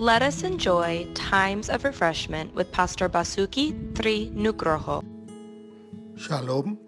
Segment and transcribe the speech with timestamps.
[0.00, 5.04] Let us enjoy times of refreshment with Pastor Basuki Tri Nugroho.
[6.16, 6.80] Shalom.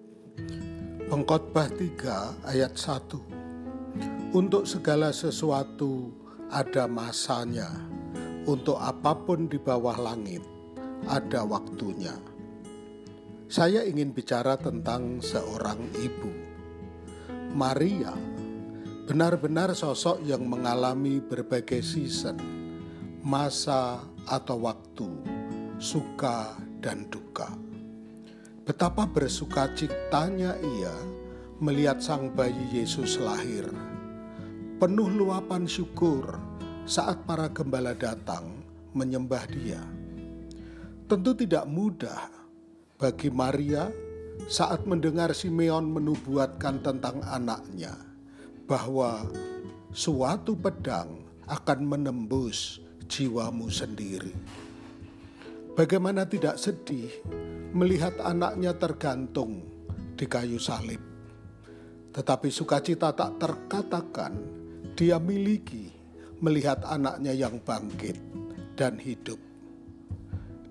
[1.13, 4.33] Pengkhotbah 3 ayat 1.
[4.33, 6.09] Untuk segala sesuatu
[6.49, 7.69] ada masanya.
[8.49, 10.41] Untuk apa pun di bawah langit
[11.05, 12.17] ada waktunya.
[13.45, 16.33] Saya ingin bicara tentang seorang ibu.
[17.53, 18.17] Maria
[19.05, 22.62] benar-benar sosok yang mengalami berbagai season,
[23.23, 25.07] masa atau waktu,
[25.79, 27.55] suka dan duka.
[28.67, 30.95] Betapa bersuka citanya ia
[31.63, 33.71] melihat sang bayi Yesus lahir.
[34.83, 36.35] Penuh luapan syukur
[36.83, 39.79] saat para gembala datang menyembah dia.
[41.07, 42.27] Tentu tidak mudah
[42.99, 43.87] bagi Maria
[44.51, 47.95] saat mendengar Simeon menubuatkan tentang anaknya
[48.67, 49.31] bahwa
[49.95, 52.83] suatu pedang akan menembus
[53.13, 54.33] jiwamu sendiri.
[55.77, 57.13] Bagaimana tidak sedih
[57.77, 59.61] melihat anaknya tergantung
[60.17, 61.01] di kayu salib.
[62.13, 64.33] Tetapi sukacita tak terkatakan
[64.97, 65.93] dia miliki
[66.41, 68.17] melihat anaknya yang bangkit
[68.77, 69.41] dan hidup.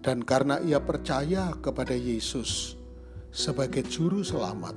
[0.01, 2.73] Dan karena ia percaya kepada Yesus
[3.29, 4.73] sebagai juru selamat,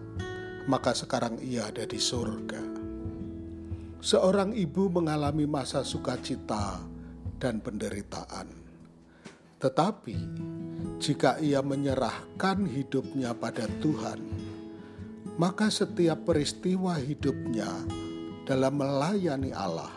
[0.69, 2.61] maka sekarang ia ada di surga.
[4.05, 6.94] Seorang ibu mengalami masa sukacita
[7.45, 8.48] dan penderitaan.
[9.61, 10.17] Tetapi
[10.97, 14.25] jika ia menyerahkan hidupnya pada Tuhan,
[15.37, 17.69] maka setiap peristiwa hidupnya
[18.48, 19.92] dalam melayani Allah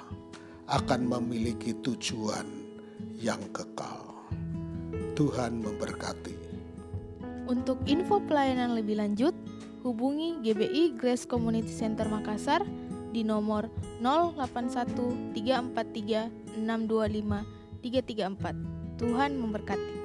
[0.68, 2.44] akan memiliki tujuan
[3.16, 4.28] yang kekal.
[5.16, 6.36] Tuhan memberkati.
[7.48, 9.32] Untuk info pelayanan lebih lanjut,
[9.88, 12.62] hubungi GBI Grace Community Center Makassar
[13.18, 13.66] di nomor
[13.98, 19.02] 081 343 625 334.
[19.02, 19.98] Tuhan memberkati.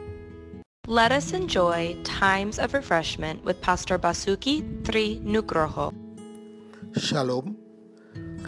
[0.89, 5.93] Let us enjoy times of refreshment with Pastor Basuki Tri Nugroho.
[6.97, 7.53] Shalom.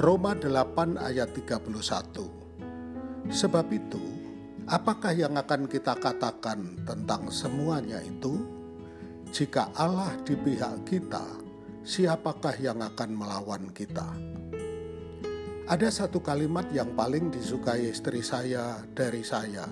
[0.01, 3.31] Roma 8 ayat 31.
[3.31, 4.03] Sebab itu,
[4.67, 8.43] apakah yang akan kita katakan tentang semuanya itu?
[9.31, 11.25] Jika Allah di pihak kita,
[11.87, 14.11] siapakah yang akan melawan kita?
[15.65, 19.65] Ada satu kalimat yang paling disukai istri saya dari saya,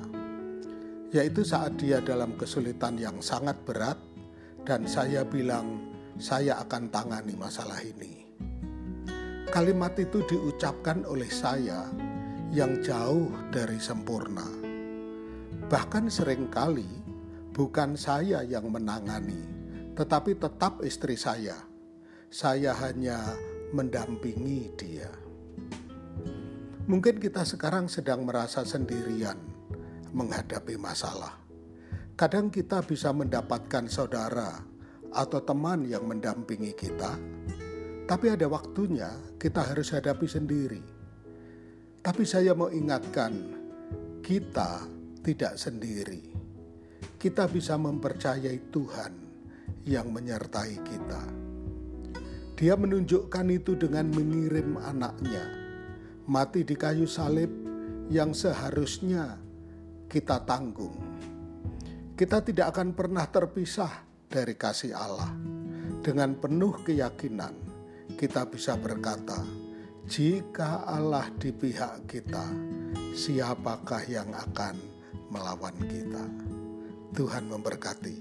[1.13, 4.01] yaitu saat dia dalam kesulitan yang sangat berat,
[4.65, 8.25] dan saya bilang, "Saya akan tangani masalah ini."
[9.53, 11.93] Kalimat itu diucapkan oleh saya
[12.49, 14.49] yang jauh dari sempurna,
[15.69, 16.89] bahkan sering kali
[17.53, 19.45] bukan saya yang menangani,
[19.93, 21.61] tetapi tetap istri saya.
[22.33, 23.37] Saya hanya
[23.77, 25.32] mendampingi dia.
[26.83, 29.39] Mungkin kita sekarang sedang merasa sendirian
[30.11, 31.39] menghadapi masalah.
[32.19, 34.59] Kadang kita bisa mendapatkan saudara
[35.15, 37.15] atau teman yang mendampingi kita,
[38.11, 40.83] tapi ada waktunya kita harus hadapi sendiri.
[42.03, 43.31] Tapi saya mau ingatkan,
[44.19, 44.83] kita
[45.23, 46.35] tidak sendiri.
[47.15, 49.13] Kita bisa mempercayai Tuhan
[49.87, 51.23] yang menyertai kita.
[52.59, 55.62] Dia menunjukkan itu dengan mengirim anaknya
[56.27, 57.51] mati di kayu salib
[58.13, 59.41] yang seharusnya
[60.07, 60.95] kita tanggung.
[62.15, 63.91] Kita tidak akan pernah terpisah
[64.29, 65.33] dari kasih Allah.
[66.03, 67.55] Dengan penuh keyakinan,
[68.15, 69.43] kita bisa berkata,
[70.07, 72.45] "Jika Allah di pihak kita,
[73.17, 74.77] siapakah yang akan
[75.33, 76.27] melawan kita?"
[77.17, 78.17] Tuhan memberkati.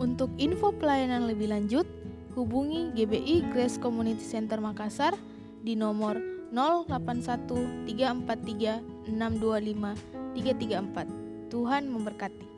[0.00, 1.86] Untuk info pelayanan lebih lanjut,
[2.34, 5.14] hubungi GBI Grace Community Center Makassar
[5.62, 9.96] di nomor 081 343 625
[10.36, 11.48] 334.
[11.48, 12.51] Tuhan memberkati.